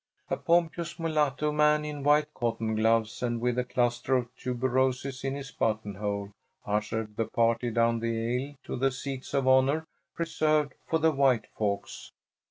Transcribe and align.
A 0.31 0.35
pompous 0.35 0.97
mulatto 0.97 1.51
man 1.51 1.85
in 1.85 2.01
white 2.01 2.33
cotton 2.33 2.73
gloves 2.73 3.21
and 3.21 3.39
with 3.39 3.59
a 3.59 3.63
cluster 3.63 4.17
of 4.17 4.35
tuberoses 4.35 5.23
in 5.23 5.35
his 5.35 5.51
buttonhole 5.51 6.31
ushered 6.65 7.17
the 7.17 7.25
party 7.25 7.69
down 7.69 7.99
the 7.99 8.17
aisle 8.47 8.55
to 8.63 8.75
the 8.77 8.89
seats 8.89 9.31
of 9.35 9.47
honor 9.47 9.85
reserved 10.17 10.73
for 10.87 10.97
the 10.97 11.11
white 11.11 11.45
folks. 11.55 12.13